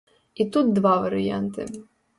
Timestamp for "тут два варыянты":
0.55-1.71